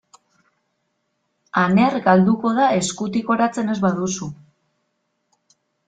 Aner 1.65 1.99
galduko 2.09 2.55
da 2.63 2.71
eskutik 2.81 3.33
oratzen 3.37 3.71
ez 3.75 3.79
baduzu. 3.87 4.35